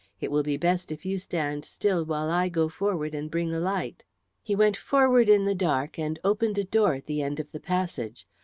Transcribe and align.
It 0.19 0.31
will 0.31 0.41
be 0.41 0.57
best 0.57 0.91
if 0.91 1.05
you 1.05 1.19
stand 1.19 1.63
still 1.63 2.03
while 2.03 2.27
I 2.31 2.49
go 2.49 2.69
forward 2.69 3.13
and 3.13 3.29
bring 3.29 3.53
a 3.53 3.59
light." 3.59 4.03
He 4.41 4.55
went 4.55 4.75
forward 4.75 5.29
in 5.29 5.45
the 5.45 5.53
dark 5.53 5.99
and 5.99 6.17
opened 6.23 6.57
a 6.57 6.63
door 6.63 6.95
at 6.95 7.05
the 7.05 7.21
end 7.21 7.39
of 7.39 7.51
the 7.51 7.59
passage. 7.59 8.25